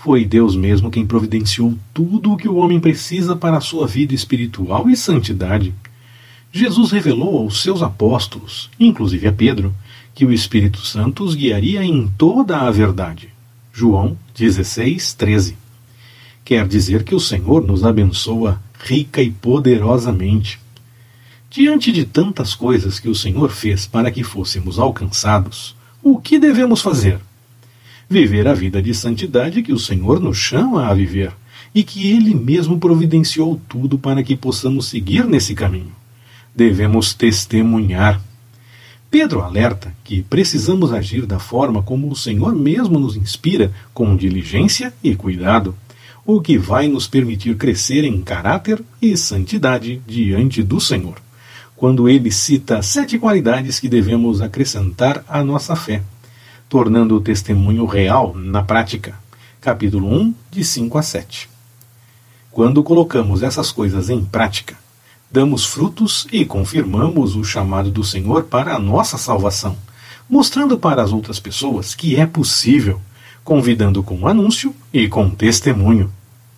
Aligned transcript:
Foi 0.00 0.24
Deus 0.24 0.54
mesmo 0.54 0.92
quem 0.92 1.04
providenciou 1.04 1.76
tudo 1.92 2.32
o 2.32 2.36
que 2.36 2.48
o 2.48 2.54
homem 2.54 2.78
precisa 2.78 3.34
para 3.34 3.56
a 3.56 3.60
sua 3.60 3.84
vida 3.84 4.14
espiritual 4.14 4.88
e 4.88 4.96
santidade. 4.96 5.74
Jesus 6.52 6.92
revelou 6.92 7.38
aos 7.38 7.60
seus 7.60 7.82
apóstolos, 7.82 8.70
inclusive 8.78 9.26
a 9.26 9.32
Pedro, 9.32 9.74
que 10.14 10.24
o 10.24 10.32
Espírito 10.32 10.78
Santo 10.78 11.24
os 11.24 11.34
guiaria 11.34 11.82
em 11.82 12.06
toda 12.16 12.58
a 12.58 12.70
verdade. 12.70 13.28
João 13.72 14.16
16, 14.36 15.14
13. 15.14 15.58
Quer 16.44 16.68
dizer 16.68 17.02
que 17.02 17.14
o 17.14 17.20
Senhor 17.20 17.66
nos 17.66 17.84
abençoa 17.84 18.62
rica 18.78 19.20
e 19.20 19.32
poderosamente. 19.32 20.60
Diante 21.50 21.90
de 21.90 22.04
tantas 22.04 22.54
coisas 22.54 23.00
que 23.00 23.08
o 23.08 23.16
Senhor 23.16 23.50
fez 23.50 23.84
para 23.84 24.12
que 24.12 24.22
fôssemos 24.22 24.78
alcançados, 24.78 25.74
o 26.00 26.20
que 26.20 26.38
devemos 26.38 26.80
fazer? 26.80 27.18
Viver 28.10 28.48
a 28.48 28.54
vida 28.54 28.80
de 28.80 28.94
santidade 28.94 29.62
que 29.62 29.70
o 29.70 29.78
Senhor 29.78 30.18
nos 30.18 30.38
chama 30.38 30.86
a 30.86 30.94
viver 30.94 31.30
e 31.74 31.82
que 31.82 32.10
Ele 32.10 32.34
mesmo 32.34 32.78
providenciou 32.78 33.60
tudo 33.68 33.98
para 33.98 34.22
que 34.22 34.34
possamos 34.34 34.86
seguir 34.86 35.26
nesse 35.26 35.54
caminho. 35.54 35.92
Devemos 36.56 37.12
testemunhar. 37.12 38.18
Pedro 39.10 39.42
alerta 39.42 39.94
que 40.04 40.22
precisamos 40.22 40.90
agir 40.90 41.26
da 41.26 41.38
forma 41.38 41.82
como 41.82 42.10
o 42.10 42.16
Senhor 42.16 42.54
mesmo 42.54 42.98
nos 42.98 43.14
inspira, 43.14 43.70
com 43.92 44.16
diligência 44.16 44.90
e 45.04 45.14
cuidado, 45.14 45.74
o 46.24 46.40
que 46.40 46.56
vai 46.56 46.88
nos 46.88 47.06
permitir 47.06 47.56
crescer 47.58 48.04
em 48.04 48.22
caráter 48.22 48.82
e 49.02 49.18
santidade 49.18 50.00
diante 50.06 50.62
do 50.62 50.80
Senhor. 50.80 51.16
Quando 51.76 52.08
ele 52.08 52.30
cita 52.30 52.80
sete 52.80 53.18
qualidades 53.18 53.78
que 53.78 53.88
devemos 53.88 54.40
acrescentar 54.40 55.22
à 55.28 55.44
nossa 55.44 55.76
fé 55.76 56.02
tornando 56.68 57.16
o 57.16 57.20
testemunho 57.20 57.86
real 57.86 58.34
na 58.36 58.62
prática. 58.62 59.18
Capítulo 59.60 60.12
1, 60.12 60.34
de 60.50 60.62
5 60.62 60.98
a 60.98 61.02
7. 61.02 61.48
Quando 62.50 62.82
colocamos 62.82 63.42
essas 63.42 63.72
coisas 63.72 64.10
em 64.10 64.24
prática, 64.24 64.76
damos 65.30 65.64
frutos 65.64 66.26
e 66.30 66.44
confirmamos 66.44 67.36
o 67.36 67.44
chamado 67.44 67.90
do 67.90 68.04
Senhor 68.04 68.44
para 68.44 68.74
a 68.74 68.78
nossa 68.78 69.16
salvação, 69.16 69.76
mostrando 70.28 70.78
para 70.78 71.02
as 71.02 71.12
outras 71.12 71.40
pessoas 71.40 71.94
que 71.94 72.16
é 72.16 72.26
possível, 72.26 73.00
convidando 73.42 74.02
com 74.02 74.28
anúncio 74.28 74.74
e 74.92 75.08
com 75.08 75.30
testemunho. 75.30 76.12